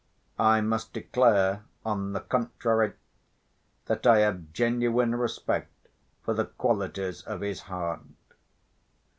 [0.39, 2.93] I must declare, on the contrary,
[3.85, 5.89] that I have genuine respect
[6.25, 8.01] for the qualities of his heart.